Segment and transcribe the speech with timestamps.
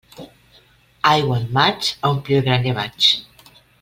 [1.09, 3.11] Aigua en maig, a omplir el graner vaig.